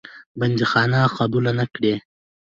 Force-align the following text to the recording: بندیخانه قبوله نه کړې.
بندیخانه 0.39 0.99
قبوله 1.17 1.51
نه 1.59 1.65
کړې. 1.73 1.93